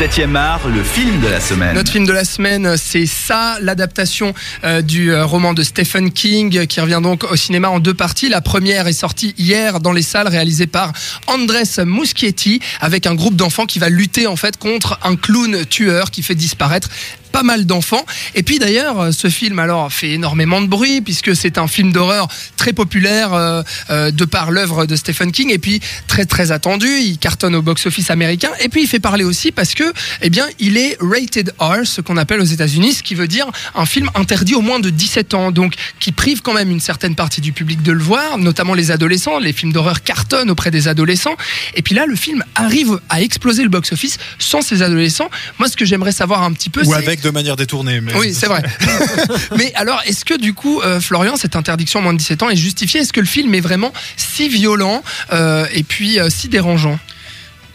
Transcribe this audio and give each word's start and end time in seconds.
7e 0.00 0.34
art, 0.34 0.66
le 0.66 0.82
film 0.82 1.20
de 1.20 1.28
la 1.28 1.40
semaine. 1.40 1.74
Notre 1.74 1.92
film 1.92 2.06
de 2.06 2.12
la 2.14 2.24
semaine, 2.24 2.78
c'est 2.78 3.04
ça, 3.04 3.58
l'adaptation 3.60 4.32
euh, 4.64 4.80
du 4.80 5.12
euh, 5.12 5.26
roman 5.26 5.52
de 5.52 5.62
Stephen 5.62 6.10
King, 6.10 6.66
qui 6.66 6.80
revient 6.80 7.00
donc 7.02 7.24
au 7.24 7.36
cinéma 7.36 7.68
en 7.68 7.80
deux 7.80 7.92
parties. 7.92 8.30
La 8.30 8.40
première 8.40 8.86
est 8.86 8.94
sortie 8.94 9.34
hier 9.36 9.78
dans 9.78 9.92
les 9.92 10.00
salles, 10.00 10.28
réalisée 10.28 10.66
par 10.66 10.94
Andres 11.26 11.84
Muschietti, 11.84 12.60
avec 12.80 13.06
un 13.06 13.14
groupe 13.14 13.36
d'enfants 13.36 13.66
qui 13.66 13.78
va 13.78 13.90
lutter 13.90 14.26
en 14.26 14.36
fait 14.36 14.56
contre 14.56 14.98
un 15.02 15.16
clown 15.16 15.66
tueur 15.66 16.10
qui 16.10 16.22
fait 16.22 16.34
disparaître 16.34 16.88
pas 17.30 17.42
mal 17.42 17.66
d'enfants. 17.66 18.04
Et 18.34 18.42
puis 18.42 18.58
d'ailleurs, 18.58 19.12
ce 19.12 19.28
film 19.28 19.58
alors 19.58 19.92
fait 19.92 20.10
énormément 20.10 20.60
de 20.60 20.66
bruit 20.66 21.00
puisque 21.00 21.34
c'est 21.34 21.58
un 21.58 21.66
film 21.66 21.92
d'horreur 21.92 22.28
très 22.56 22.72
populaire 22.72 23.32
euh, 23.34 23.62
euh, 23.90 24.10
de 24.10 24.24
par 24.24 24.50
l'œuvre 24.50 24.86
de 24.86 24.96
Stephen 24.96 25.32
King 25.32 25.50
et 25.50 25.58
puis 25.58 25.80
très 26.06 26.26
très 26.26 26.52
attendu. 26.52 26.88
Il 26.88 27.18
cartonne 27.18 27.54
au 27.54 27.62
box-office 27.62 28.10
américain 28.10 28.50
et 28.60 28.68
puis 28.68 28.82
il 28.82 28.88
fait 28.88 29.00
parler 29.00 29.24
aussi 29.24 29.52
parce 29.52 29.74
que 29.74 29.92
eh 30.22 30.30
bien 30.30 30.46
il 30.58 30.76
est 30.76 30.96
rated 31.00 31.52
R, 31.58 31.84
ce 31.84 32.00
qu'on 32.00 32.16
appelle 32.16 32.40
aux 32.40 32.44
États-Unis, 32.44 32.94
ce 32.94 33.02
qui 33.02 33.14
veut 33.14 33.28
dire 33.28 33.46
un 33.74 33.86
film 33.86 34.10
interdit 34.14 34.54
au 34.54 34.60
moins 34.60 34.80
de 34.80 34.90
17 34.90 35.34
ans, 35.34 35.50
donc 35.50 35.74
qui 35.98 36.12
prive 36.12 36.42
quand 36.42 36.54
même 36.54 36.70
une 36.70 36.80
certaine 36.80 37.14
partie 37.14 37.40
du 37.40 37.52
public 37.52 37.82
de 37.82 37.92
le 37.92 38.02
voir, 38.02 38.38
notamment 38.38 38.74
les 38.74 38.90
adolescents. 38.90 39.38
Les 39.38 39.52
films 39.52 39.72
d'horreur 39.72 40.02
cartonnent 40.02 40.50
auprès 40.50 40.70
des 40.70 40.88
adolescents. 40.88 41.36
Et 41.74 41.82
puis 41.82 41.94
là, 41.94 42.06
le 42.06 42.16
film 42.16 42.44
arrive 42.54 43.00
à 43.08 43.22
exploser 43.22 43.62
le 43.62 43.68
box-office 43.68 44.18
sans 44.38 44.62
ces 44.62 44.82
adolescents. 44.82 45.30
Moi, 45.58 45.68
ce 45.68 45.76
que 45.76 45.84
j'aimerais 45.84 46.12
savoir 46.12 46.42
un 46.42 46.52
petit 46.52 46.70
peu, 46.70 46.82
c'est 46.84 47.19
de 47.22 47.30
manière 47.30 47.56
détournée. 47.56 48.00
Mais... 48.00 48.14
oui, 48.14 48.34
c'est 48.34 48.46
vrai. 48.46 48.62
mais 49.56 49.72
alors, 49.74 50.00
est-ce 50.06 50.24
que 50.24 50.38
du 50.38 50.54
coup, 50.54 50.80
euh, 50.80 51.00
Florian, 51.00 51.36
cette 51.36 51.56
interdiction 51.56 52.00
à 52.00 52.02
moins 52.02 52.12
de 52.12 52.18
17 52.18 52.42
ans 52.42 52.50
est 52.50 52.56
justifiée? 52.56 53.00
Est-ce 53.00 53.12
que 53.12 53.20
le 53.20 53.26
film 53.26 53.54
est 53.54 53.60
vraiment 53.60 53.92
si 54.16 54.48
violent 54.48 55.02
euh, 55.32 55.66
et 55.72 55.82
puis 55.82 56.18
euh, 56.18 56.30
si 56.30 56.48
dérangeant? 56.48 56.98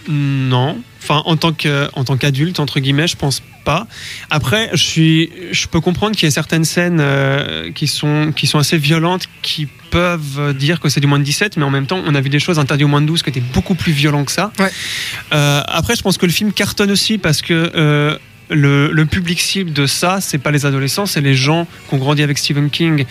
Non. 0.07 0.77
Enfin, 1.01 1.21
en 1.25 1.37
tant 1.37 1.53
que, 1.53 1.89
en 1.93 2.03
tant 2.03 2.17
qu'adulte, 2.17 2.59
entre 2.59 2.79
guillemets, 2.79 3.07
je 3.07 3.15
pense 3.15 3.41
pas. 3.63 3.87
Après, 4.29 4.69
je 4.73 4.83
suis, 4.83 5.29
je 5.51 5.67
peux 5.67 5.79
comprendre 5.79 6.15
qu'il 6.15 6.25
y 6.25 6.27
a 6.27 6.31
certaines 6.31 6.65
scènes 6.65 6.99
euh, 6.99 7.71
qui 7.71 7.87
sont, 7.87 8.31
qui 8.35 8.47
sont 8.47 8.59
assez 8.59 8.77
violentes, 8.77 9.27
qui 9.41 9.67
peuvent 9.91 10.53
dire 10.53 10.79
que 10.79 10.89
c'est 10.89 10.99
du 10.99 11.07
moins 11.07 11.19
de 11.19 11.23
17, 11.23 11.57
mais 11.57 11.63
en 11.63 11.69
même 11.69 11.87
temps, 11.87 12.01
on 12.05 12.15
a 12.15 12.21
vu 12.21 12.29
des 12.29 12.39
choses 12.39 12.59
interdites 12.59 12.85
au 12.85 12.89
moins 12.89 13.01
de 13.01 13.07
12 13.07 13.23
qui 13.23 13.29
étaient 13.29 13.39
beaucoup 13.39 13.75
plus 13.75 13.91
violents 13.91 14.25
que 14.25 14.31
ça. 14.31 14.51
Ouais. 14.59 14.71
Euh, 15.33 15.61
après, 15.67 15.95
je 15.95 16.01
pense 16.01 16.17
que 16.17 16.25
le 16.25 16.31
film 16.31 16.53
cartonne 16.53 16.91
aussi 16.91 17.17
parce 17.17 17.41
que 17.41 17.71
euh, 17.75 18.17
le, 18.49 18.91
le 18.91 19.05
public 19.05 19.39
cible 19.39 19.73
de 19.73 19.85
ça, 19.87 20.19
c'est 20.21 20.37
pas 20.37 20.51
les 20.51 20.65
adolescents, 20.65 21.05
c'est 21.05 21.21
les 21.21 21.35
gens 21.35 21.67
qui 21.89 21.95
ont 21.95 21.97
grandi 21.97 22.21
avec 22.23 22.37
Stephen 22.37 22.69
King, 22.69 23.05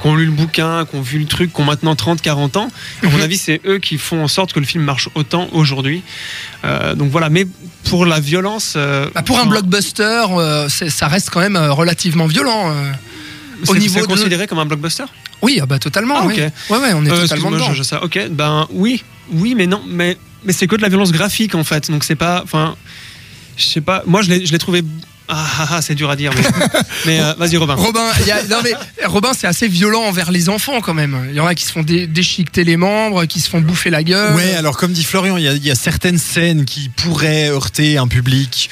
qui 0.00 0.06
ont 0.06 0.14
lu 0.14 0.26
le 0.26 0.30
bouquin, 0.32 0.84
qui 0.86 0.96
ont 0.96 1.00
vu 1.02 1.18
le 1.18 1.26
truc, 1.26 1.52
qui 1.52 1.60
ont 1.60 1.64
maintenant 1.64 1.96
30, 1.96 2.20
40 2.22 2.56
ans. 2.56 2.68
À 3.02 3.08
mon 3.08 3.20
avis, 3.20 3.36
c'est 3.36 3.60
eux 3.66 3.78
qui 3.78 3.98
font 3.98 4.22
en 4.22 4.28
sorte 4.28 4.52
que 4.52 4.60
le 4.60 4.66
film 4.66 4.84
marche 4.84 5.08
autant 5.14 5.48
aujourd'hui. 5.52 6.02
Euh, 6.64 6.94
donc 6.94 7.10
voilà, 7.10 7.28
mais 7.30 7.46
pour 7.88 8.06
la 8.06 8.20
violence. 8.20 8.74
euh, 8.76 9.08
Bah, 9.14 9.22
Pour 9.22 9.38
un 9.38 9.46
blockbuster, 9.46 10.24
euh, 10.30 10.68
ça 10.68 11.08
reste 11.08 11.30
quand 11.30 11.40
même 11.40 11.56
relativement 11.56 12.26
violent. 12.26 12.72
au 13.68 13.74
niveau 13.76 13.94
c'est 13.94 14.00
de- 14.02 14.06
considéré 14.06 14.46
comme 14.46 14.58
un 14.58 14.66
blockbuster? 14.66 15.04
Oui, 15.42 15.58
ah 15.62 15.66
bah 15.66 15.78
totalement. 15.78 16.16
Ah, 16.18 16.26
oui. 16.26 16.34
Ouais, 16.70 16.78
ouais, 16.78 16.92
on 16.94 17.04
est 17.04 17.08
totalement 17.10 17.50
dedans. 17.50 17.68
je- 17.70 17.74
je 17.78 17.82
sais. 17.82 17.96
Ok, 18.02 18.18
ben 18.30 18.66
oui, 18.70 19.02
oui, 19.32 19.54
mais 19.54 19.66
non, 19.66 19.82
mais 19.86 20.16
mais 20.44 20.52
c'est 20.52 20.66
que 20.66 20.76
de 20.76 20.82
la 20.82 20.88
violence 20.88 21.10
graphique 21.12 21.54
en 21.54 21.64
fait, 21.64 21.90
donc 21.90 22.04
c'est 22.04 22.14
pas, 22.14 22.40
enfin, 22.44 22.76
je 23.56 23.64
sais 23.64 23.80
pas. 23.80 24.02
Moi, 24.06 24.22
je 24.22 24.30
l'ai, 24.30 24.46
je 24.46 24.52
l'ai 24.52 24.58
trouvé. 24.58 24.82
Ah, 25.28 25.44
ah, 25.58 25.68
ah, 25.72 25.82
c'est 25.82 25.96
dur 25.96 26.08
à 26.08 26.14
dire, 26.14 26.30
mais, 26.36 26.42
mais, 27.06 27.20
euh, 27.20 27.34
vas-y 27.36 27.56
Robin. 27.56 27.74
Robin, 27.74 28.08
il 28.20 28.26
y 28.28 28.30
a- 28.30 28.44
non, 28.44 28.58
mais 28.62 28.74
Robin, 29.06 29.32
c'est 29.36 29.48
assez 29.48 29.66
violent 29.66 30.02
envers 30.04 30.30
les 30.30 30.48
enfants 30.48 30.80
quand 30.80 30.94
même. 30.94 31.26
Il 31.30 31.34
y 31.34 31.40
en 31.40 31.46
a 31.46 31.56
qui 31.56 31.64
se 31.64 31.72
font 31.72 31.82
dé- 31.82 32.06
déchiqueter 32.06 32.62
les 32.62 32.76
membres, 32.76 33.24
qui 33.24 33.40
se 33.40 33.48
font 33.50 33.60
bouffer 33.60 33.90
la 33.90 34.04
gueule. 34.04 34.36
Ouais, 34.36 34.54
alors 34.54 34.76
comme 34.76 34.92
dit 34.92 35.02
Florian, 35.02 35.36
il 35.36 35.42
y, 35.42 35.48
a- 35.48 35.54
il 35.54 35.66
y 35.66 35.70
a 35.72 35.74
certaines 35.74 36.18
scènes 36.18 36.64
qui 36.64 36.90
pourraient 36.90 37.48
heurter 37.48 37.98
un 37.98 38.06
public. 38.06 38.70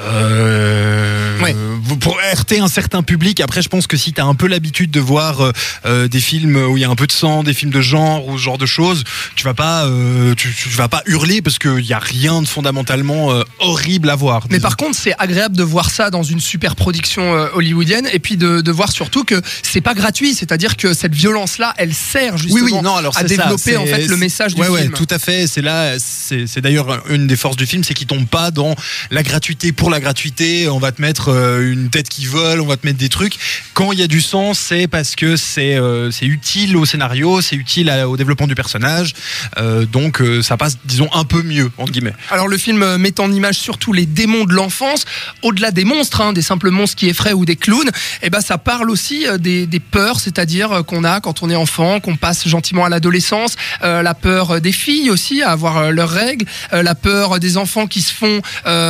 Euh, 0.00 1.18
Ouais. 1.42 1.54
Pour 2.00 2.18
heurter 2.20 2.60
un 2.60 2.68
certain 2.68 3.02
public. 3.02 3.40
Après, 3.40 3.62
je 3.62 3.68
pense 3.68 3.86
que 3.86 3.96
si 3.96 4.12
tu 4.12 4.20
as 4.20 4.24
un 4.24 4.34
peu 4.34 4.46
l'habitude 4.46 4.90
de 4.90 5.00
voir 5.00 5.40
euh, 5.40 5.52
euh, 5.86 6.08
des 6.08 6.20
films 6.20 6.56
où 6.56 6.76
il 6.76 6.80
y 6.80 6.84
a 6.84 6.90
un 6.90 6.96
peu 6.96 7.06
de 7.06 7.12
sang, 7.12 7.42
des 7.42 7.54
films 7.54 7.70
de 7.70 7.80
genre 7.80 8.26
ou 8.28 8.38
ce 8.38 8.42
genre 8.42 8.58
de 8.58 8.66
choses, 8.66 9.04
tu 9.34 9.44
vas 9.44 9.54
pas, 9.54 9.86
euh, 9.86 10.34
tu, 10.34 10.52
tu 10.54 10.68
vas 10.70 10.88
pas 10.88 11.02
hurler 11.06 11.42
parce 11.42 11.58
qu'il 11.58 11.84
y 11.84 11.92
a 11.92 11.98
rien 11.98 12.42
de 12.42 12.46
fondamentalement 12.46 13.32
horrible 13.58 14.10
à 14.10 14.16
voir. 14.16 14.46
Mais 14.50 14.60
par 14.60 14.76
contre, 14.76 14.96
c'est 14.98 15.14
agréable 15.18 15.56
de 15.56 15.62
voir 15.62 15.90
ça 15.90 16.10
dans 16.10 16.22
une 16.22 16.40
super 16.40 16.76
production 16.76 17.30
hollywoodienne 17.54 18.08
et 18.12 18.18
puis 18.18 18.36
de, 18.36 18.60
de 18.60 18.72
voir 18.72 18.92
surtout 18.92 19.24
que 19.24 19.40
c'est 19.62 19.80
pas 19.80 19.94
gratuit, 19.94 20.34
c'est-à-dire 20.34 20.76
que 20.76 20.94
cette 20.94 21.14
violence-là, 21.14 21.74
elle 21.76 21.94
sert 21.94 22.36
justement 22.36 22.64
oui, 22.64 22.72
oui, 22.72 22.82
non, 22.82 22.96
alors 22.96 23.16
à 23.16 23.20
ça, 23.20 23.26
développer 23.26 23.76
en 23.76 23.86
fait 23.86 24.06
le 24.06 24.16
message 24.16 24.54
du 24.54 24.60
ouais, 24.60 24.68
ouais, 24.68 24.82
film. 24.82 24.92
tout 24.92 25.06
à 25.10 25.18
fait. 25.18 25.46
C'est 25.46 25.62
là, 25.62 25.94
c'est 25.98 26.46
c'est 26.46 26.60
d'ailleurs 26.60 27.02
une 27.08 27.26
des 27.26 27.36
forces 27.36 27.56
du 27.56 27.66
film, 27.66 27.84
c'est 27.84 27.94
qu'il 27.94 28.06
tombe 28.06 28.26
pas 28.26 28.50
dans 28.50 28.74
la 29.10 29.22
gratuité 29.22 29.72
pour 29.72 29.87
la 29.90 30.00
gratuité. 30.00 30.68
On 30.68 30.78
va 30.78 30.92
te 30.92 31.00
mettre 31.00 31.28
euh, 31.28 31.72
une 31.72 31.90
tête 31.90 32.08
qui 32.08 32.26
vole, 32.26 32.60
on 32.60 32.66
va 32.66 32.76
te 32.76 32.86
mettre 32.86 32.98
des 32.98 33.08
trucs. 33.08 33.34
Quand 33.74 33.92
il 33.92 33.98
y 33.98 34.02
a 34.02 34.06
du 34.06 34.20
sens, 34.20 34.58
c'est 34.58 34.86
parce 34.86 35.16
que 35.16 35.36
c'est 35.36 35.76
euh, 35.76 36.10
c'est 36.10 36.26
utile 36.26 36.76
au 36.76 36.84
scénario, 36.84 37.40
c'est 37.40 37.56
utile 37.56 37.90
au 38.06 38.16
développement 38.16 38.46
du 38.46 38.54
personnage. 38.54 39.14
Euh, 39.58 39.86
donc 39.86 40.22
ça 40.42 40.56
passe, 40.56 40.78
disons, 40.84 41.08
un 41.12 41.24
peu 41.24 41.42
mieux 41.42 41.70
entre 41.78 41.92
guillemets. 41.92 42.14
Alors 42.30 42.48
le 42.48 42.58
film 42.58 42.96
met 42.96 43.20
en 43.20 43.32
image 43.32 43.56
surtout 43.56 43.92
les 43.92 44.06
démons 44.06 44.44
de 44.44 44.52
l'enfance, 44.52 45.04
au-delà 45.42 45.70
des 45.70 45.84
monstres, 45.84 46.20
hein, 46.20 46.32
des 46.32 46.42
simples 46.42 46.70
monstres 46.70 46.96
qui 46.96 47.08
effraient 47.08 47.32
ou 47.32 47.44
des 47.44 47.56
clowns. 47.56 47.90
Et 48.22 48.30
ben 48.30 48.40
ça 48.40 48.58
parle 48.58 48.90
aussi 48.90 49.26
des, 49.38 49.66
des 49.66 49.80
peurs, 49.80 50.20
c'est-à-dire 50.20 50.82
qu'on 50.86 51.04
a 51.04 51.20
quand 51.20 51.42
on 51.42 51.50
est 51.50 51.56
enfant, 51.56 52.00
qu'on 52.00 52.16
passe 52.16 52.48
gentiment 52.48 52.84
à 52.84 52.88
l'adolescence, 52.88 53.56
la 53.82 54.14
peur 54.14 54.60
des 54.60 54.72
filles 54.72 55.10
aussi 55.10 55.42
à 55.42 55.50
avoir 55.50 55.92
leurs 55.92 56.10
règles, 56.10 56.46
la 56.72 56.94
peur 56.94 57.38
des 57.38 57.56
enfants 57.56 57.86
qui 57.86 58.02
se 58.02 58.12
font 58.12 58.40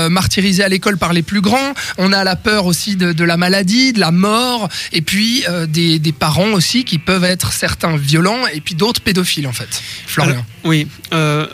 martyriser 0.08 0.64
à 0.64 0.68
l'école 0.68 0.87
par 0.96 1.12
les 1.12 1.22
plus 1.22 1.40
grands. 1.40 1.74
On 1.98 2.12
a 2.12 2.24
la 2.24 2.36
peur 2.36 2.66
aussi 2.66 2.96
de, 2.96 3.24
la 3.24 3.36
maladie, 3.36 3.92
de 3.92 4.00
la 4.00 4.10
mort, 4.10 4.68
et 4.92 5.02
puis 5.02 5.44
euh, 5.48 5.66
des, 5.66 6.00
parents 6.18 6.52
aussi 6.52 6.84
qui 6.84 6.98
peuvent 6.98 7.24
être 7.24 7.52
certains 7.52 7.96
violents 7.96 8.46
et 8.52 8.60
puis 8.60 8.74
d'autres 8.74 9.00
pédophiles 9.00 9.46
en 9.46 9.52
fait. 9.52 9.82
Florian. 10.06 10.44
Oui. 10.64 10.88
euh, 11.12 11.46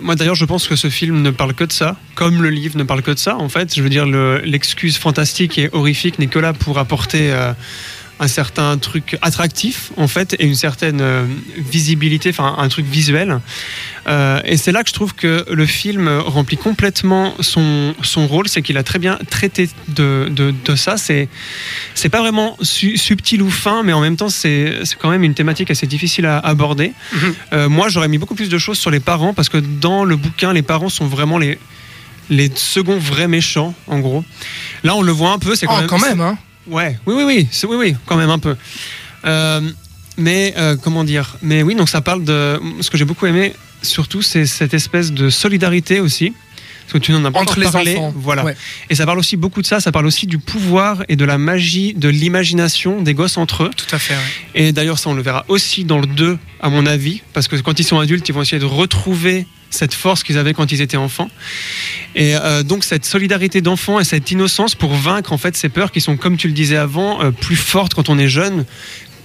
moi 0.00 0.14
d'ailleurs, 0.14 0.34
je 0.34 0.44
pense 0.44 0.66
que 0.66 0.76
ce 0.76 0.90
film 0.90 1.22
ne 1.22 1.30
parle 1.30 1.54
que 1.54 1.64
de 1.64 1.72
ça, 1.72 1.96
comme 2.14 2.42
le 2.42 2.50
livre 2.50 2.76
ne 2.76 2.84
parle 2.84 3.02
que 3.02 3.10
de 3.10 3.18
ça. 3.18 3.36
En 3.36 3.48
fait, 3.48 3.74
je 3.74 3.82
veux 3.82 3.88
dire, 3.88 4.06
le- 4.06 4.38
l'excuse 4.38 4.96
fantastique 4.96 5.58
et 5.58 5.68
horrifique 5.72 6.18
n'est 6.18 6.26
que 6.26 6.38
là 6.38 6.52
pour 6.52 6.78
apporter 6.78 7.30
euh, 7.32 7.52
un 8.22 8.28
certain 8.28 8.76
truc 8.78 9.16
attractif, 9.22 9.90
en 9.96 10.06
fait, 10.06 10.36
et 10.38 10.44
une 10.44 10.54
certaine 10.54 11.00
euh, 11.00 11.24
visibilité, 11.56 12.28
enfin 12.30 12.54
un 12.58 12.68
truc 12.68 12.84
visuel. 12.86 13.40
Euh, 14.06 14.40
et 14.44 14.56
c'est 14.58 14.72
là 14.72 14.82
que 14.82 14.90
je 14.90 14.94
trouve 14.94 15.14
que 15.14 15.46
le 15.50 15.66
film 15.66 16.06
remplit 16.08 16.58
complètement 16.58 17.34
son, 17.40 17.94
son 18.02 18.26
rôle, 18.26 18.46
c'est 18.46 18.60
qu'il 18.62 18.76
a 18.76 18.82
très 18.82 18.98
bien 18.98 19.18
traité 19.30 19.70
de, 19.88 20.28
de, 20.30 20.52
de 20.64 20.76
ça. 20.76 20.96
C'est 20.98 21.28
c'est 21.94 22.10
pas 22.10 22.20
vraiment 22.20 22.56
su- 22.60 22.98
subtil 22.98 23.40
ou 23.42 23.50
fin, 23.50 23.82
mais 23.82 23.94
en 23.94 24.00
même 24.02 24.16
temps, 24.16 24.28
c'est 24.28 24.74
quand 25.00 25.10
même 25.10 25.24
une 25.24 25.34
thématique 25.34 25.70
assez 25.70 25.86
difficile 25.86 26.26
à 26.26 26.38
aborder. 26.38 26.92
Mhm. 27.14 27.34
Euh, 27.54 27.68
moi, 27.70 27.88
j'aurais 27.88 28.08
mis 28.08 28.18
beaucoup 28.18 28.34
plus 28.34 28.50
de 28.50 28.58
choses 28.58 28.78
sur 28.78 28.90
les 28.90 29.00
parents 29.00 29.32
parce 29.32 29.48
que 29.48 29.56
dans 29.58 30.04
le 30.04 30.16
bouquin, 30.16 30.52
les 30.52 30.62
parents 30.62 30.90
sont 30.90 31.06
vraiment 31.06 31.38
les 31.38 31.58
les 32.28 32.48
seconds 32.54 32.98
vrais 32.98 33.26
méchants, 33.26 33.74
en 33.88 33.98
gros. 33.98 34.24
Là, 34.84 34.94
on 34.94 35.02
le 35.02 35.10
voit 35.10 35.30
un 35.32 35.38
peu. 35.38 35.56
C'est 35.56 35.66
quand 35.66 35.74
Oh, 35.76 35.80
même. 35.80 35.88
quand 35.88 35.98
même, 35.98 36.20
hein. 36.20 36.38
Ouais, 36.66 36.98
oui, 37.06 37.14
oui, 37.16 37.24
oui, 37.24 37.48
oui, 37.68 37.76
oui, 37.76 37.96
quand 38.06 38.16
même 38.16 38.30
un 38.30 38.38
peu. 38.38 38.56
Euh, 39.24 39.60
mais 40.16 40.54
euh, 40.56 40.76
comment 40.76 41.04
dire? 41.04 41.36
Mais 41.42 41.62
oui, 41.62 41.74
donc 41.74 41.88
ça 41.88 42.00
parle 42.00 42.24
de. 42.24 42.60
Ce 42.80 42.90
que 42.90 42.98
j'ai 42.98 43.04
beaucoup 43.04 43.26
aimé, 43.26 43.54
surtout, 43.82 44.22
c'est 44.22 44.46
cette 44.46 44.74
espèce 44.74 45.12
de 45.12 45.30
solidarité 45.30 46.00
aussi. 46.00 46.32
Parce 46.82 46.92
que 46.94 47.06
tu 47.06 47.12
n'en 47.12 47.24
as 47.24 47.30
pas 47.30 47.38
Entre 47.40 47.60
les 47.60 47.70
parlé. 47.70 47.96
enfants. 47.96 48.12
Voilà. 48.16 48.44
Ouais. 48.44 48.56
Et 48.90 48.96
ça 48.96 49.06
parle 49.06 49.20
aussi 49.20 49.36
beaucoup 49.36 49.62
de 49.62 49.66
ça. 49.66 49.78
Ça 49.78 49.92
parle 49.92 50.06
aussi 50.06 50.26
du 50.26 50.38
pouvoir 50.38 51.04
et 51.08 51.14
de 51.14 51.24
la 51.24 51.38
magie, 51.38 51.94
de 51.94 52.08
l'imagination 52.08 53.00
des 53.00 53.14
gosses 53.14 53.36
entre 53.36 53.62
eux. 53.64 53.70
Tout 53.76 53.94
à 53.94 53.98
fait. 54.00 54.14
ouais. 54.14 54.20
Et 54.56 54.72
d'ailleurs, 54.72 54.98
ça, 54.98 55.08
on 55.08 55.14
le 55.14 55.22
verra 55.22 55.44
aussi 55.46 55.84
dans 55.84 55.98
le 56.00 56.06
2, 56.08 56.36
à 56.60 56.68
mon 56.68 56.86
avis, 56.86 57.22
parce 57.32 57.46
que 57.46 57.54
quand 57.56 57.78
ils 57.78 57.84
sont 57.84 58.00
adultes, 58.00 58.28
ils 58.28 58.32
vont 58.32 58.42
essayer 58.42 58.58
de 58.58 58.64
retrouver 58.64 59.46
cette 59.70 59.94
force 59.94 60.22
qu'ils 60.22 60.36
avaient 60.38 60.52
quand 60.54 60.72
ils 60.72 60.80
étaient 60.80 60.96
enfants. 60.96 61.30
Et 62.14 62.34
euh, 62.36 62.62
donc, 62.62 62.84
cette 62.84 63.04
solidarité 63.04 63.60
d'enfants 63.60 64.00
et 64.00 64.04
cette 64.04 64.30
innocence 64.30 64.74
pour 64.74 64.92
vaincre 64.94 65.32
en 65.32 65.38
fait 65.38 65.56
ces 65.56 65.68
peurs 65.68 65.92
qui 65.92 66.00
sont, 66.00 66.16
comme 66.16 66.36
tu 66.36 66.48
le 66.48 66.54
disais 66.54 66.76
avant, 66.76 67.22
euh, 67.22 67.30
plus 67.30 67.56
fortes 67.56 67.94
quand 67.94 68.08
on 68.08 68.18
est 68.18 68.28
jeune, 68.28 68.64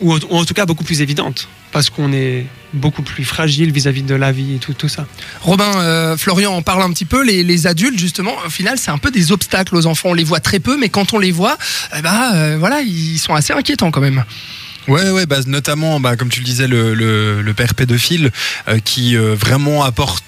ou, 0.02 0.14
en- 0.14 0.20
ou 0.30 0.38
en 0.38 0.46
tout 0.46 0.54
cas 0.54 0.66
beaucoup 0.66 0.84
plus 0.84 1.02
évidentes, 1.02 1.48
parce 1.72 1.90
qu'on 1.90 2.12
est 2.14 2.46
beaucoup 2.74 3.02
plus 3.02 3.24
fragile 3.24 3.72
vis-à-vis 3.72 4.04
de 4.04 4.14
la 4.14 4.32
vie 4.32 4.56
et 4.56 4.60
tout, 4.60 4.88
ça. 4.90 5.08
Robin, 5.42 5.72
euh, 5.78 6.18
Florian 6.18 6.54
en 6.54 6.62
parle 6.62 6.84
un 6.84 6.92
petit 6.92 7.06
peu. 7.06 7.24
Les, 7.24 7.44
les 7.44 7.66
adultes, 7.68 7.98
justement, 7.98 8.34
au 8.46 8.50
final, 8.50 8.78
c'est 8.78 8.92
un 8.92 8.98
peu 8.98 9.10
des 9.12 9.32
obstacles 9.32 9.76
aux 9.76 9.86
enfants. 9.86 10.10
On 10.10 10.14
les 10.14 10.26
voit 10.26 10.42
très 10.42 10.60
peu, 10.60 10.78
mais 10.78 10.90
quand 10.90 11.14
on 11.14 11.20
les 11.20 11.32
voit, 11.32 11.58
eh 11.98 12.02
ben, 12.02 12.58
voilà, 12.58 12.82
ils 12.82 13.18
sont 13.18 13.34
assez 13.34 13.54
inquiétants 13.54 13.90
quand 13.92 14.02
même. 14.02 14.26
Ouais, 14.88 15.10
ouais, 15.10 15.26
bah, 15.26 15.38
notamment, 15.48 16.00
bah, 16.00 16.16
comme 16.16 16.30
tu 16.30 16.40
le 16.40 16.46
disais, 16.46 16.68
le, 16.68 16.94
le, 16.94 17.42
le 17.42 17.54
père 17.54 17.74
pédophile 17.74 18.32
euh, 18.68 18.80
qui 18.80 19.18
euh, 19.18 19.36
vraiment 19.36 19.84
apporte 19.84 20.24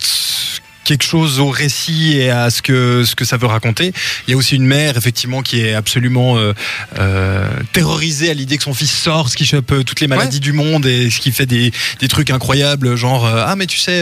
quelque 0.87 1.03
chose 1.03 1.39
au 1.39 1.49
récit 1.49 2.17
et 2.17 2.29
à 2.29 2.49
ce 2.49 2.61
que 2.61 3.03
ce 3.05 3.13
que 3.15 3.25
ça 3.25 3.35
veut 3.37 3.45
raconter. 3.47 3.91
Il 4.27 4.31
y 4.31 4.33
a 4.33 4.37
aussi 4.37 4.55
une 4.55 4.65
mère 4.65 4.95
effectivement 4.97 5.41
qui 5.41 5.59
est 5.61 5.73
absolument 5.73 6.37
euh, 6.37 6.53
euh, 6.97 7.45
terrorisée 7.73 8.29
à 8.29 8.33
l'idée 8.33 8.57
que 8.57 8.63
son 8.63 8.73
fils 8.73 8.91
sort, 8.91 9.29
ce 9.29 9.35
qui 9.35 9.45
chope 9.45 9.71
euh, 9.73 9.83
toutes 9.83 9.99
les 9.99 10.07
maladies 10.07 10.39
du 10.39 10.53
monde 10.53 10.85
et 10.85 11.09
ce 11.09 11.19
qui 11.19 11.31
fait 11.33 11.45
des, 11.45 11.71
des 11.99 12.07
trucs 12.07 12.31
incroyables, 12.31 12.95
genre 12.95 13.25
ah 13.27 13.55
mais 13.57 13.65
tu 13.67 13.77
sais 13.77 14.01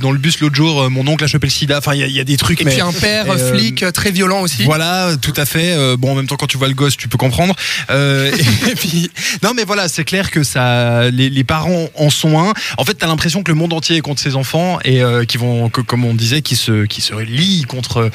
dans 0.00 0.12
le 0.12 0.18
bus 0.18 0.40
l'autre 0.40 0.54
jour 0.54 0.90
mon 0.90 1.06
oncle 1.08 1.24
a 1.24 1.26
chopé 1.26 1.46
le 1.46 1.52
sida. 1.52 1.78
Enfin 1.78 1.94
il 1.94 2.00
y, 2.00 2.04
a- 2.04 2.06
il 2.06 2.12
y 2.14 2.20
a 2.20 2.24
des 2.24 2.36
trucs. 2.36 2.60
Et 2.60 2.64
mais, 2.64 2.72
puis 2.72 2.80
un 2.82 2.92
père 2.92 3.26
flic 3.38 3.84
très 3.92 4.10
violent 4.10 4.42
aussi. 4.42 4.64
Voilà, 4.64 5.16
tout 5.20 5.32
à 5.36 5.46
fait. 5.46 5.74
Bon, 5.96 6.12
en 6.12 6.14
même 6.14 6.26
temps, 6.26 6.36
quand 6.36 6.46
tu 6.46 6.58
vois 6.58 6.68
le 6.68 6.74
gosse, 6.74 6.96
tu 6.96 7.08
peux 7.08 7.16
comprendre. 7.16 7.54
Et 7.90 8.74
puis, 8.76 9.10
non, 9.42 9.52
mais 9.56 9.64
voilà, 9.64 9.88
c'est 9.88 10.04
clair 10.04 10.30
que 10.30 10.42
ça, 10.42 11.10
les, 11.10 11.30
les 11.30 11.44
parents 11.44 11.88
en 11.96 12.10
sont 12.10 12.38
un. 12.38 12.52
En 12.76 12.84
fait, 12.84 12.94
t'as 12.94 13.06
l'impression 13.06 13.42
que 13.42 13.50
le 13.50 13.56
monde 13.56 13.72
entier 13.72 13.96
est 13.96 14.00
contre 14.00 14.20
ses 14.20 14.36
enfants 14.36 14.78
et 14.84 15.00
qui 15.26 15.38
vont, 15.38 15.70
que- 15.70 15.80
comme 15.80 16.04
on 16.04 16.09
disait, 16.14 16.42
qui 16.42 16.56
se, 16.56 16.84
qui 16.86 17.00
se 17.00 17.14
lient 17.14 17.62
contre, 17.64 18.10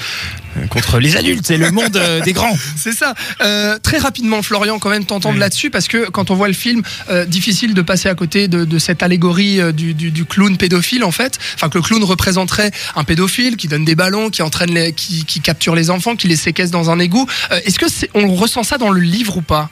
euh, 0.57 0.67
contre 0.67 0.99
les 0.99 1.15
adultes. 1.17 1.45
C'est 1.45 1.57
le 1.57 1.71
monde 1.71 1.95
euh, 1.97 2.21
des 2.21 2.33
grands. 2.33 2.55
C'est 2.77 2.91
ça. 2.93 3.13
Euh, 3.41 3.77
très 3.81 3.97
rapidement, 3.97 4.41
Florian, 4.41 4.79
quand 4.79 4.89
même, 4.89 5.05
t'entendre 5.05 5.37
là-dessus, 5.39 5.69
parce 5.69 5.87
que 5.87 6.09
quand 6.09 6.31
on 6.31 6.35
voit 6.35 6.47
le 6.47 6.53
film, 6.53 6.81
euh, 7.09 7.25
difficile 7.25 7.73
de 7.73 7.81
passer 7.81 8.09
à 8.09 8.15
côté 8.15 8.47
de, 8.47 8.65
de 8.65 8.79
cette 8.79 9.03
allégorie 9.03 9.59
du, 9.73 9.93
du- 9.93 10.11
du 10.11 10.25
clown 10.25 10.57
pédophile, 10.57 11.03
en 11.03 11.11
fait. 11.11 11.37
Enfin, 11.55 11.69
que 11.69 11.77
le 11.77 11.83
clown 11.83 12.03
représenterait 12.03 12.71
un 12.95 13.03
pédophile 13.03 13.57
qui 13.57 13.67
donne 13.67 13.85
des 13.85 13.95
ballons, 13.95 14.29
qui 14.29 14.41
entraîne 14.41 14.73
les, 14.73 14.93
qui, 14.93 15.25
qui 15.25 15.41
capture 15.41 15.75
les 15.75 15.89
enfants, 15.89 16.15
qui 16.15 16.27
les 16.27 16.35
séquestre 16.35 16.71
dans 16.71 16.89
un 16.89 16.99
égout. 16.99 17.27
Euh, 17.51 17.59
Est-ce 17.65 17.79
que 17.79 17.85
on 18.13 18.33
ressent 18.35 18.63
ça 18.63 18.77
dans 18.77 18.89
le 18.89 19.01
livre 19.01 19.37
ou 19.37 19.41
pas? 19.41 19.69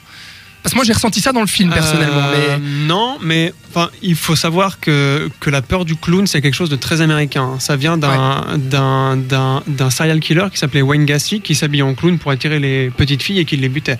Parce 0.64 0.72
que 0.72 0.78
moi, 0.78 0.84
j'ai 0.86 0.94
ressenti 0.94 1.20
ça 1.20 1.32
dans 1.32 1.42
le 1.42 1.46
film, 1.46 1.70
personnellement. 1.70 2.22
Euh, 2.24 2.56
mais... 2.58 2.86
Non, 2.86 3.18
mais 3.20 3.52
enfin, 3.68 3.90
il 4.00 4.14
faut 4.16 4.34
savoir 4.34 4.80
que, 4.80 5.28
que 5.38 5.50
la 5.50 5.60
peur 5.60 5.84
du 5.84 5.94
clown, 5.94 6.26
c'est 6.26 6.40
quelque 6.40 6.54
chose 6.54 6.70
de 6.70 6.76
très 6.76 7.02
américain. 7.02 7.56
Ça 7.58 7.76
vient 7.76 7.98
d'un 7.98 8.56
d'un 8.56 9.90
serial 9.90 10.20
killer 10.20 10.46
qui 10.50 10.56
s'appelait 10.58 10.80
Wayne 10.80 11.04
Gacy, 11.04 11.42
qui 11.42 11.54
s'habillait 11.54 11.82
en 11.82 11.92
clown 11.94 12.18
pour 12.18 12.30
attirer 12.30 12.60
les 12.60 12.88
petites 12.88 13.22
filles 13.22 13.40
et 13.40 13.44
qui 13.44 13.58
les 13.58 13.68
butait. 13.68 13.98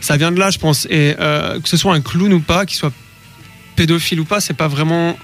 Ça 0.00 0.16
vient 0.16 0.30
de 0.30 0.38
là, 0.38 0.50
je 0.50 0.58
pense. 0.58 0.86
Et 0.90 1.16
euh, 1.18 1.58
que 1.60 1.68
ce 1.68 1.76
soit 1.76 1.92
un 1.94 2.00
clown 2.00 2.32
ou 2.32 2.40
pas, 2.40 2.66
qu'il 2.66 2.76
soit 2.76 2.92
pédophile 3.74 4.20
ou 4.20 4.24
pas, 4.24 4.40
c'est 4.40 4.54
pas 4.54 4.68
vraiment. 4.68 5.18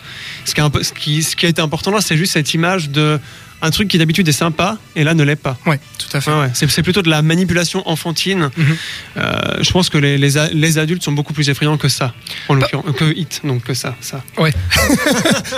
Ce 0.44 0.52
qui, 0.52 0.61
est 0.61 0.64
un 0.64 0.70
peu- 0.70 0.82
ce, 0.82 0.93
qui, 0.93 1.23
ce 1.23 1.37
qui 1.37 1.46
a 1.46 1.49
été 1.49 1.62
important 1.62 1.93
là, 1.93 2.00
c'est 2.00 2.17
juste 2.17 2.32
cette 2.32 2.55
image 2.55 2.90
de 2.90 3.20
un 3.62 3.70
truc 3.70 3.88
qui 3.88 3.97
d'habitude 3.99 4.29
est 4.29 4.32
sympa 4.32 4.76
et 4.97 5.05
là 5.05 5.14
ne 5.14 5.23
l'est 5.23 5.37
pas. 5.37 5.56
Ouais, 5.67 5.81
tout 5.99 6.14
à 6.17 6.20
fait. 6.20 6.31
Ouais, 6.31 6.41
ouais. 6.41 6.50
C'est 6.53 6.82
plutôt 6.82 7.00
de 7.03 7.09
la 7.09 7.23
manipulation 7.23 7.82
enfantine. 7.88 8.50
Mhm. 8.56 8.76
Euh, 9.17 9.31
je 9.61 9.70
pense 9.70 9.88
que 9.88 9.99
les, 9.99 10.19
les, 10.19 10.37
a- 10.37 10.49
les 10.49 10.79
adultes 10.79 11.03
sont 11.03 11.12
beaucoup 11.12 11.32
plus 11.32 11.49
effrayants 11.49 11.76
que 11.79 11.88
ça, 11.88 12.12
en 12.49 12.55
l'occurrence, 12.55 12.85
que 12.97 13.05
Hit, 13.17 13.41
donc 13.44 13.62
que 13.62 13.75
ça. 13.75 13.97
ça. 14.00 14.23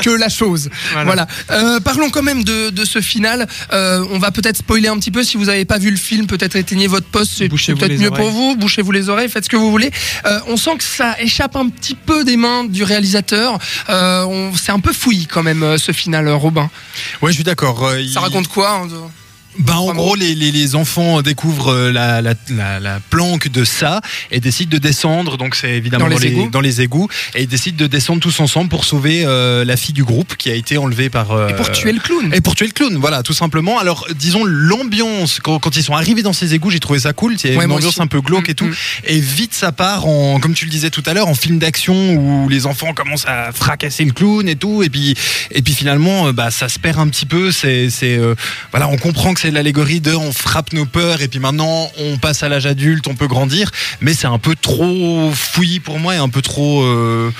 que 0.02 0.10
la 0.10 0.28
chose. 0.28 0.70
Voilà. 1.04 1.26
Euh, 1.50 1.80
parlons 1.80 2.10
quand 2.10 2.22
même 2.22 2.44
de, 2.44 2.70
de 2.70 2.84
ce 2.84 3.00
final. 3.00 3.46
Euh, 3.72 4.04
on 4.10 4.18
va 4.18 4.30
peut-être 4.30 4.58
spoiler 4.58 4.88
un 4.88 4.98
petit 4.98 5.10
peu. 5.10 5.22
Si 5.24 5.36
vous 5.36 5.46
n'avez 5.46 5.64
pas 5.64 5.78
vu 5.78 5.90
le 5.90 5.96
film, 5.96 6.26
peut-être 6.26 6.56
éteignez 6.56 6.86
votre 6.86 7.06
poste. 7.06 7.32
C'est 7.36 7.48
peut-être 7.48 7.98
mieux 7.98 8.08
oreilles. 8.08 8.10
pour 8.10 8.30
vous. 8.30 8.56
Bouchez-vous 8.56 8.92
les 8.92 9.08
oreilles. 9.08 9.28
Faites 9.28 9.44
ce 9.44 9.48
que 9.50 9.56
vous 9.56 9.70
voulez. 9.70 9.90
Euh, 10.26 10.38
on 10.48 10.56
sent 10.56 10.76
que 10.78 10.84
ça 10.84 11.16
échappe 11.20 11.56
un 11.56 11.68
petit 11.68 11.94
peu 11.94 12.24
des 12.24 12.36
mains 12.36 12.64
du 12.64 12.82
réalisateur. 12.84 13.58
Euh, 13.88 14.24
on- 14.24 14.52
c'est 14.54 14.72
un 14.72 14.80
peu 14.80 14.92
fouillis 14.92 15.26
quand 15.26 15.42
même 15.42 15.78
ce 15.78 15.92
final, 15.92 16.28
Robin. 16.28 16.70
Ouais, 17.22 17.30
je 17.30 17.36
suis 17.36 17.44
d'accord. 17.44 17.88
Euh, 17.94 18.08
Ça 18.08 18.20
il- 18.20 18.24
raconte 18.24 18.48
quoi 18.48 18.70
hein, 18.70 18.86
de- 18.86 18.94
Bah, 19.58 19.78
en 19.78 19.92
gros, 19.94 20.14
les, 20.16 20.34
les, 20.34 20.50
les 20.50 20.74
enfants 20.74 21.22
découvrent 21.22 21.72
euh, 21.72 21.92
la, 21.92 22.20
la, 22.20 22.34
la, 22.50 22.80
la 22.80 23.00
planque 23.10 23.48
de 23.48 23.64
ça 23.64 24.00
et 24.32 24.40
décident 24.40 24.70
de 24.70 24.78
descendre. 24.78 25.36
Donc, 25.36 25.54
c'est 25.54 25.70
évidemment 25.76 26.04
Dans 26.06 26.10
dans 26.10 26.18
les 26.20 26.26
égouts. 26.26 26.48
dans 26.50 26.60
les 26.60 26.80
égouts. 26.80 27.08
Et 27.34 27.42
ils 27.42 27.48
décident 27.48 27.76
de 27.76 27.86
descendre 27.86 28.20
tous 28.20 28.40
ensemble 28.40 28.68
pour 28.68 28.84
sauver 28.84 29.22
euh, 29.24 29.64
la 29.64 29.76
fille 29.76 29.92
du 29.94 30.02
groupe 30.04 30.36
qui 30.36 30.50
a 30.50 30.54
été 30.54 30.76
enlevée 30.76 31.08
par. 31.08 31.30
euh, 31.32 31.48
Et 31.48 31.54
pour 31.54 31.70
tuer 31.70 31.92
le 31.92 32.00
clown. 32.00 32.32
Et 32.34 32.40
pour 32.40 32.54
tuer 32.56 32.66
le 32.66 32.72
clown, 32.72 32.96
voilà, 32.96 33.22
tout 33.22 33.32
simplement. 33.32 33.78
Alors, 33.78 34.06
disons, 34.16 34.44
l'ambiance, 34.44 35.38
quand, 35.42 35.58
quand 35.60 35.76
ils 35.76 35.84
sont 35.84 35.94
arrivés 35.94 36.22
dans 36.22 36.32
ces 36.32 36.54
égouts, 36.54 36.70
j'ai 36.70 36.80
trouvé 36.80 36.98
ça 36.98 37.12
cool. 37.12 37.34
Ouais, 37.44 37.54
une 37.54 37.62
ambiance 37.70 37.84
aussi. 37.86 38.02
un 38.02 38.06
peu 38.06 38.20
glauque 38.20 38.48
et 38.48 38.54
tout. 38.54 38.66
Mm, 38.66 38.74
Et 39.06 39.20
vite, 39.20 39.54
ça 39.54 39.70
part 39.72 40.06
en, 40.06 40.40
comme 40.40 40.54
tu 40.54 40.64
le 40.64 40.70
disais 40.70 40.90
tout 40.90 41.02
à 41.06 41.14
l'heure, 41.14 41.28
en 41.28 41.34
film 41.34 41.58
d'action 41.58 42.14
où 42.14 42.48
les 42.48 42.66
enfants 42.66 42.92
commencent 42.92 43.26
à 43.26 43.52
fracasser 43.52 44.04
le 44.04 44.12
clown 44.12 44.48
et 44.48 44.56
tout. 44.56 44.82
Et 44.82 44.88
puis, 44.90 45.14
et 45.52 45.62
puis 45.62 45.74
finalement, 45.74 46.32
bah, 46.32 46.50
ça 46.50 46.68
se 46.68 46.78
perd 46.78 46.98
un 46.98 47.08
petit 47.08 47.26
peu. 47.26 47.52
C'est, 47.52 47.88
c'est, 47.90 48.16
euh, 48.18 48.34
voilà, 48.72 48.88
on 48.88 48.96
comprend 48.96 49.32
que 49.32 49.40
c'est 49.44 49.50
l'allégorie 49.50 50.00
de 50.00 50.14
on 50.14 50.32
frappe 50.32 50.72
nos 50.72 50.86
peurs 50.86 51.20
et 51.20 51.28
puis 51.28 51.38
maintenant 51.38 51.90
on 51.98 52.16
passe 52.16 52.42
à 52.42 52.48
l'âge 52.48 52.64
adulte, 52.64 53.06
on 53.08 53.14
peut 53.14 53.26
grandir. 53.26 53.70
Mais 54.00 54.14
c'est 54.14 54.26
un 54.26 54.38
peu 54.38 54.54
trop 54.58 55.30
fouillis 55.34 55.80
pour 55.80 55.98
moi 55.98 56.14
et 56.14 56.16
un 56.16 56.30
peu 56.30 56.40
trop, 56.40 56.82
euh, 56.82 57.30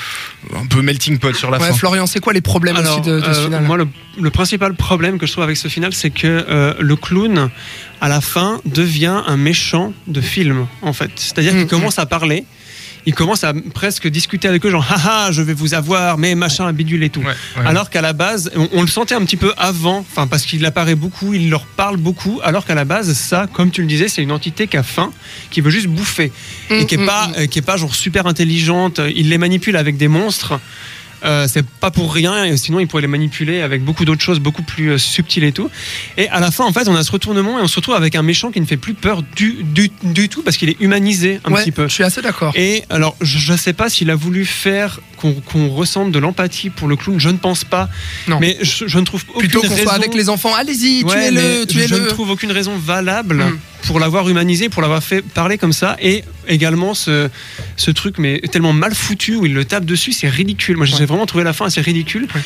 un 0.54 0.66
peu 0.66 0.82
melting 0.82 1.18
pot 1.18 1.34
sur 1.34 1.50
la 1.50 1.58
Ouais, 1.58 1.68
fin. 1.68 1.74
Florian, 1.74 2.06
c'est 2.06 2.20
quoi 2.20 2.34
les 2.34 2.42
problèmes 2.42 2.76
Alors, 2.76 2.98
aussi 2.98 3.08
de, 3.08 3.20
de 3.20 3.24
ce 3.32 3.38
euh, 3.40 3.44
final 3.44 3.62
moi, 3.64 3.78
le, 3.78 3.88
le 4.20 4.30
principal 4.30 4.74
problème 4.74 5.18
que 5.18 5.26
je 5.26 5.32
trouve 5.32 5.44
avec 5.44 5.56
ce 5.56 5.68
final, 5.68 5.94
c'est 5.94 6.10
que 6.10 6.26
euh, 6.26 6.74
le 6.78 6.94
clown, 6.94 7.48
à 8.02 8.08
la 8.10 8.20
fin, 8.20 8.60
devient 8.66 9.22
un 9.26 9.38
méchant 9.38 9.94
de 10.06 10.20
film, 10.20 10.66
en 10.82 10.92
fait. 10.92 11.10
C'est-à-dire 11.16 11.54
Mm, 11.54 11.58
qu'il 11.60 11.68
commence 11.68 11.98
à 11.98 12.04
parler. 12.04 12.44
Il 13.06 13.14
commence 13.14 13.44
à 13.44 13.52
presque 13.74 14.08
discuter 14.08 14.48
avec 14.48 14.64
eux, 14.66 14.70
genre, 14.70 14.86
haha, 14.90 15.30
je 15.30 15.42
vais 15.42 15.54
vous 15.54 15.74
avoir, 15.74 16.18
mais 16.18 16.34
machin, 16.34 16.72
bidule 16.72 17.02
et 17.04 17.10
tout. 17.10 17.20
Ouais. 17.20 17.34
Alors 17.64 17.90
qu'à 17.90 18.00
la 18.00 18.12
base, 18.12 18.50
on, 18.56 18.68
on 18.72 18.80
le 18.80 18.88
sentait 18.88 19.14
un 19.14 19.24
petit 19.24 19.36
peu 19.36 19.52
avant, 19.56 19.98
enfin 19.98 20.26
parce 20.26 20.44
qu'il 20.44 20.64
apparaît 20.64 20.94
beaucoup, 20.94 21.34
il 21.34 21.50
leur 21.50 21.66
parle 21.66 21.96
beaucoup, 21.96 22.40
alors 22.42 22.64
qu'à 22.64 22.74
la 22.74 22.84
base, 22.84 23.12
ça, 23.12 23.46
comme 23.52 23.70
tu 23.70 23.82
le 23.82 23.86
disais, 23.86 24.08
c'est 24.08 24.22
une 24.22 24.32
entité 24.32 24.66
qui 24.66 24.76
a 24.76 24.82
faim, 24.82 25.12
qui 25.50 25.60
veut 25.60 25.70
juste 25.70 25.86
bouffer 25.88 26.32
et 26.70 26.86
qui 26.86 26.94
est 26.96 26.98
Mm, 26.98 27.06
pas, 27.06 27.26
mm, 27.28 27.32
euh, 27.36 27.46
qui 27.46 27.58
est 27.58 27.62
pas 27.62 27.76
genre 27.76 27.94
super 27.94 28.26
intelligente. 28.26 29.00
Il 29.14 29.28
les 29.28 29.38
manipule 29.38 29.76
avec 29.76 29.96
des 29.96 30.08
monstres. 30.08 30.58
Euh, 31.24 31.46
c'est 31.48 31.64
pas 31.66 31.90
pour 31.90 32.12
rien, 32.12 32.44
et 32.44 32.56
sinon 32.56 32.80
il 32.80 32.86
pourrait 32.86 33.02
les 33.02 33.08
manipuler 33.08 33.60
avec 33.62 33.82
beaucoup 33.82 34.04
d'autres 34.04 34.22
choses, 34.22 34.40
beaucoup 34.40 34.62
plus 34.62 34.90
euh, 34.90 34.98
subtiles 34.98 35.44
et 35.44 35.52
tout. 35.52 35.70
Et 36.18 36.28
à 36.28 36.40
la 36.40 36.50
fin, 36.50 36.64
en 36.64 36.72
fait, 36.72 36.86
on 36.88 36.94
a 36.94 37.02
ce 37.02 37.10
retournement 37.12 37.58
et 37.58 37.62
on 37.62 37.66
se 37.68 37.76
retrouve 37.76 37.94
avec 37.94 38.14
un 38.14 38.22
méchant 38.22 38.50
qui 38.50 38.60
ne 38.60 38.66
fait 38.66 38.76
plus 38.76 38.94
peur 38.94 39.22
du, 39.34 39.62
du, 39.62 39.90
du 40.02 40.28
tout 40.28 40.42
parce 40.42 40.56
qu'il 40.56 40.68
est 40.68 40.76
humanisé 40.80 41.40
un 41.44 41.52
ouais, 41.52 41.62
petit 41.62 41.72
peu. 41.72 41.88
Je 41.88 41.94
suis 41.94 42.04
assez 42.04 42.20
d'accord. 42.22 42.52
Et 42.56 42.84
alors, 42.90 43.16
je 43.20 43.52
ne 43.52 43.56
sais 43.56 43.72
pas 43.72 43.88
s'il 43.88 44.10
a 44.10 44.14
voulu 44.16 44.44
faire 44.44 45.00
qu'on 45.16 45.68
ressente 45.70 46.12
de 46.12 46.18
l'empathie 46.18 46.68
pour 46.68 46.86
le 46.86 46.96
clown, 46.96 47.18
je 47.18 47.30
ne 47.30 47.38
pense 47.38 47.64
pas. 47.64 47.88
Non. 48.28 48.38
Mais 48.40 48.58
je, 48.60 48.86
je 48.86 48.98
ne 48.98 49.04
trouve 49.06 49.24
aucune 49.30 49.48
Plutôt 49.48 49.62
qu'on 49.62 49.76
soit 49.76 49.94
avec 49.94 50.14
les 50.14 50.28
enfants. 50.28 50.54
Allez-y, 50.54 51.02
Ouais, 51.04 51.12
tuez-le, 51.30 51.40
mais 51.40 51.58
je 51.60 51.64
tuez-le. 51.64 51.98
ne 52.00 52.06
trouve 52.08 52.30
aucune 52.30 52.52
raison 52.52 52.76
valable 52.76 53.36
Mm. 53.36 53.58
Pour 53.86 54.00
l'avoir 54.00 54.28
humanisé, 54.28 54.68
pour 54.68 54.82
l'avoir 54.82 55.02
fait 55.02 55.22
parler 55.22 55.58
comme 55.58 55.72
ça. 55.72 55.96
Et 56.00 56.24
également 56.48 56.94
ce, 56.94 57.28
ce 57.76 57.90
truc, 57.90 58.18
mais 58.18 58.40
tellement 58.50 58.72
mal 58.72 58.94
foutu 58.94 59.36
où 59.36 59.46
il 59.46 59.54
le 59.54 59.64
tape 59.64 59.84
dessus, 59.84 60.12
c'est 60.12 60.28
ridicule. 60.28 60.76
Moi, 60.76 60.86
j'ai 60.86 60.96
Ouais. 60.96 61.06
vraiment 61.06 61.26
trouvé 61.26 61.44
la 61.44 61.52
fin 61.52 61.66
assez 61.66 61.80
ridicule. 61.80 62.26
Ouais. 62.34 62.40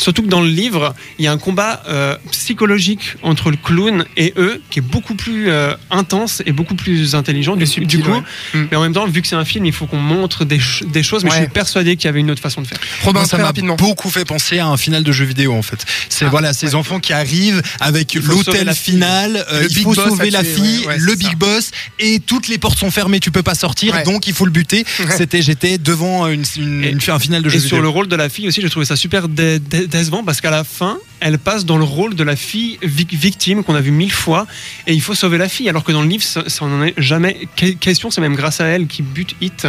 Surtout 0.00 0.22
que 0.22 0.28
dans 0.28 0.40
le 0.40 0.48
livre, 0.48 0.94
il 1.18 1.24
y 1.26 1.28
a 1.28 1.32
un 1.32 1.38
combat 1.38 1.82
euh, 1.88 2.16
psychologique 2.32 3.14
entre 3.22 3.50
le 3.50 3.56
clown 3.56 4.04
et 4.16 4.32
eux 4.38 4.60
qui 4.70 4.78
est 4.78 4.82
beaucoup 4.82 5.14
plus 5.14 5.50
euh, 5.50 5.74
intense 5.90 6.42
et 6.46 6.52
beaucoup 6.52 6.74
plus 6.74 7.14
intelligent. 7.14 7.54
Du, 7.56 7.64
Et 7.64 7.66
subtil, 7.66 7.98
du 8.00 8.04
coup, 8.04 8.10
ouais. 8.12 8.20
Mm. 8.54 8.68
mais 8.70 8.76
en 8.76 8.82
même 8.82 8.92
temps, 8.94 9.06
vu 9.06 9.20
que 9.22 9.28
c'est 9.28 9.36
un 9.36 9.44
film, 9.44 9.66
il 9.66 9.72
faut 9.72 9.86
qu'on 9.86 9.98
montre 9.98 10.44
des, 10.44 10.56
ch- 10.56 10.84
des 10.90 11.02
choses. 11.02 11.22
Mais 11.24 11.30
Ouais. 11.30 11.36
je 11.36 11.42
suis 11.42 11.52
persuadé 11.52 11.96
qu'il 11.96 12.06
y 12.06 12.08
avait 12.08 12.20
une 12.20 12.30
autre 12.30 12.40
façon 12.42 12.62
de 12.62 12.66
faire. 12.66 12.78
Robin, 13.04 13.24
ça 13.26 13.36
m'a 13.38 13.52
beaucoup 13.76 14.10
fait 14.10 14.24
penser 14.24 14.58
à 14.58 14.66
un 14.66 14.76
final 14.76 15.04
de 15.04 15.12
jeu 15.12 15.24
vidéo 15.26 15.52
en 15.54 15.62
fait. 15.62 15.84
C'est 16.08 16.24
Ah, 16.24 16.28
voilà 16.30 16.52
ces 16.54 16.68
ouais. 16.68 16.74
enfants 16.76 16.98
qui 16.98 17.12
arrivent 17.12 17.62
avec 17.80 18.14
l'hôtel 18.14 18.72
final, 18.74 19.44
euh, 19.52 19.66
il 19.68 19.74
big 19.74 19.84
faut 19.84 19.94
boss 19.94 20.08
sauver 20.08 20.30
la 20.30 20.42
fille, 20.44 20.86
le 20.98 21.10
c'est 21.12 21.18
big 21.18 21.36
boss 21.36 21.70
et 21.98 22.20
toutes 22.20 22.48
les 22.48 22.58
portes 22.58 22.78
sont 22.78 22.90
fermées, 22.90 23.20
tu 23.20 23.30
peux 23.30 23.42
pas 23.42 23.54
sortir, 23.54 23.94
Ouais. 23.94 24.02
donc 24.04 24.26
il 24.26 24.32
faut 24.34 24.44
le 24.46 24.50
buter. 24.50 24.84
C'était 25.16 25.42
j'étais 25.42 25.78
devant 25.78 26.26
une, 26.28 26.44
une- 26.56 26.84
Et- 26.84 26.90
une- 26.90 27.00
un 27.08 27.18
final 27.18 27.42
de 27.42 27.48
jeu 27.48 27.56
Et 27.56 27.58
vidéo. 27.58 27.76
sur 27.76 27.82
le 27.82 27.88
rôle 27.88 28.08
de 28.08 28.16
la 28.16 28.28
fille 28.28 28.48
aussi, 28.48 28.60
j'ai 28.62 28.70
trouvé 28.70 28.86
ça 28.86 28.96
super 28.96 29.28
dé- 29.28 29.58
dé- 29.58 29.86
parce 30.24 30.40
qu'à 30.40 30.50
la 30.50 30.64
fin, 30.64 30.98
elle 31.20 31.38
passe 31.38 31.64
dans 31.64 31.76
le 31.76 31.84
rôle 31.84 32.14
de 32.14 32.22
la 32.24 32.36
fille 32.36 32.78
vic- 32.82 33.12
victime 33.12 33.62
qu'on 33.64 33.74
a 33.74 33.80
vu 33.80 33.90
mille 33.90 34.12
fois 34.12 34.46
et 34.86 34.94
il 34.94 35.00
faut 35.02 35.14
sauver 35.14 35.38
la 35.38 35.48
fille 35.48 35.68
alors 35.68 35.84
que 35.84 35.92
dans 35.92 36.02
le 36.02 36.08
livre, 36.08 36.22
ça, 36.22 36.42
ça 36.46 36.64
en 36.64 36.82
est 36.82 36.94
jamais 36.96 37.48
que- 37.56 37.72
question. 37.72 38.10
C'est 38.10 38.20
même 38.20 38.34
grâce 38.36 38.60
à 38.60 38.66
elle 38.66 38.86
qui 38.86 39.02
bute 39.02 39.34
Hit. 39.40 39.66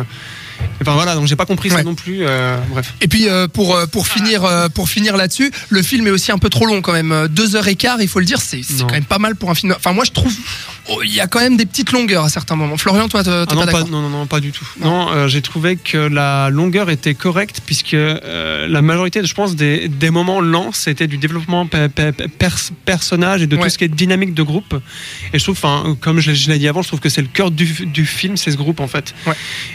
Enfin 0.82 0.94
voilà, 0.94 1.16
donc 1.16 1.28
j'ai 1.28 1.36
pas 1.36 1.46
compris 1.46 1.70
Ouais. 1.70 1.78
ça 1.78 1.84
non 1.84 1.96
plus. 1.96 2.20
euh, 2.22 2.58
bref. 2.70 2.94
Et 3.02 3.08
puis 3.08 3.28
euh, 3.30 3.48
pour 3.48 3.76
euh, 3.76 3.86
pour 3.86 4.08
finir 4.08 4.42
pour 4.74 4.90
finir 4.90 5.16
là-dessus, 5.18 5.52
le 5.70 5.82
film 5.84 6.08
est 6.08 6.12
aussi 6.12 6.32
un 6.32 6.38
peu 6.40 6.50
trop 6.50 6.66
long 6.66 6.82
quand 6.82 6.94
même. 6.94 7.28
Deux 7.30 7.56
heures 7.56 7.68
et 7.68 7.76
quart, 7.76 8.02
il 8.02 8.08
faut 8.08 8.20
le 8.20 8.26
dire, 8.26 8.42
c'est 8.42 8.62
quand 8.80 8.92
même 8.92 9.06
pas 9.06 9.20
mal 9.20 9.36
pour 9.36 9.50
un 9.52 9.56
film. 9.56 9.74
Enfin 9.78 9.94
moi 9.94 10.04
je 10.06 10.12
trouve, 10.12 10.34
oh, 10.90 11.02
il 11.04 11.14
y 11.14 11.20
a 11.20 11.28
quand 11.28 11.40
même 11.40 11.56
des 11.58 11.66
petites 11.66 11.92
longueurs 11.92 12.24
à 12.26 12.30
certains 12.30 12.56
moments. 12.56 12.78
Florian, 12.78 13.08
toi 13.10 13.24
t'es 13.24 13.30
Ah 13.32 13.46
pas 13.46 13.66
d'accord 13.66 13.88
non, 13.90 14.02
non, 14.02 14.10
non, 14.10 14.26
pas 14.26 14.40
du 14.40 14.52
tout. 14.52 14.68
Non. 14.80 14.92
Non, 14.92 15.12
euh, 15.14 15.28
j'ai 15.28 15.42
trouvé 15.42 15.76
que 15.78 15.98
la 15.98 16.50
longueur 16.50 16.90
était 16.90 17.14
correcte 17.14 17.62
puisque 17.66 17.96
la 17.96 18.82
majorité, 18.82 19.24
je 19.24 19.34
pense, 19.34 19.56
des, 19.56 19.88
des 19.88 20.10
moments 20.10 20.42
lents, 20.42 20.72
c'était 20.74 21.08
du 21.08 21.18
développement 21.18 21.66
pe- 21.68 21.88
pe- 21.88 22.12
pe- 22.12 22.28
pers- 22.28 22.72
personnage 22.86 23.42
et 23.42 23.48
de 23.48 23.56
Ouais. 23.56 23.64
tout 23.64 23.70
ce 23.70 23.78
qui 23.78 23.84
est 23.84 23.88
dynamique 23.88 24.34
de 24.34 24.44
groupe. 24.44 24.76
Et 25.34 25.40
je 25.40 25.44
trouve, 25.44 25.60
comme 26.00 26.20
je 26.20 26.32
l'ai- 26.32 26.58
dit 26.58 26.68
avant, 26.68 26.82
je 26.82 26.88
trouve 26.88 27.00
que 27.00 27.10
c'est 27.10 27.22
le 27.22 27.28
cœur 27.28 27.52
du, 27.52 27.66
du 27.86 28.06
film, 28.06 28.36
c'est 28.38 28.52
ce 28.52 28.58
groupe 28.58 28.80
en 28.80 28.88
fait. 28.88 29.14
Ouais. 29.28 29.34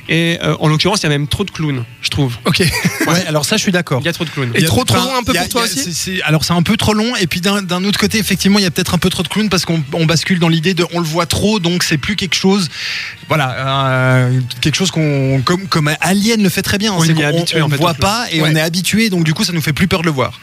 Et 0.08 0.38
en 0.60 0.68
l'occurrence, 0.76 1.00
il 1.00 1.04
y 1.04 1.06
a 1.06 1.10
même 1.10 1.26
trop 1.28 1.44
de 1.44 1.50
clowns, 1.50 1.84
je 2.02 2.08
trouve. 2.10 2.36
Ok. 2.44 2.60
Ouais, 2.60 3.26
alors 3.26 3.44
ça 3.44 3.56
je 3.56 3.62
suis 3.62 3.72
d'accord. 3.72 4.00
Il 4.02 4.06
y 4.06 4.08
a 4.08 4.12
trop 4.12 4.24
de 4.24 4.30
clowns. 4.30 4.50
Et 4.54 4.58
Il 4.58 4.62
y 4.62 4.64
a- 4.64 4.68
trop, 4.68 4.84
trop 4.84 4.96
long 4.96 5.16
un 5.16 5.22
peu 5.22 5.32
a- 5.36 5.40
pour 5.40 5.48
toi 5.48 5.62
aussi 5.64 5.78
c'est- 5.78 5.92
c'est- 5.92 6.22
Alors 6.22 6.44
c'est 6.44 6.52
un 6.52 6.62
peu 6.62 6.76
trop 6.76 6.92
long 6.94 7.14
et 7.16 7.26
puis 7.26 7.40
d'un 7.40 7.62
d'un 7.62 7.84
autre 7.84 7.98
côté 7.98 8.18
effectivement 8.18 8.58
il 8.58 8.62
y 8.62 8.66
a 8.66 8.70
peut-être 8.70 8.94
un 8.94 8.98
peu 8.98 9.10
trop 9.10 9.22
de 9.22 9.28
clowns 9.28 9.48
parce 9.48 9.64
qu'on 9.64 9.82
on 9.92 10.06
bascule 10.06 10.38
dans 10.38 10.48
l'idée 10.48 10.74
de 10.74 10.84
on 10.92 10.98
le 11.00 11.06
voit 11.06 11.26
trop 11.26 11.58
donc 11.60 11.82
c'est 11.82 11.98
plus 11.98 12.16
quelque 12.16 12.34
chose 12.34 12.68
voilà 13.28 13.50
euh, 13.58 14.40
quelque 14.60 14.74
chose 14.76 14.90
qu'on 14.90 15.40
comme 15.44 15.66
comme 15.66 15.90
Alien 16.00 16.42
le 16.42 16.48
fait 16.48 16.62
très 16.62 16.78
bien 16.78 16.92
On 16.92 17.00
c'est 17.00 17.12
y 17.12 17.20
est 17.20 17.24
habitué, 17.24 17.60
on 17.62 17.66
en 17.66 17.68
fait, 17.68 17.76
voit 17.76 17.94
pas 17.94 18.26
et 18.30 18.40
Ouais. 18.40 18.48
on 18.52 18.56
est 18.56 18.60
habitué 18.60 19.08
donc 19.10 19.24
du 19.24 19.34
coup 19.34 19.44
ça 19.44 19.52
nous 19.52 19.60
fait 19.62 19.72
plus 19.72 19.88
peur 19.88 20.00
de 20.00 20.06
le 20.06 20.12
voir. 20.12 20.38